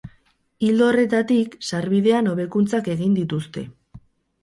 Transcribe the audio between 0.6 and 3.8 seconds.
Ildo horretatik, sarbidean hobekuntzak egin dituzte.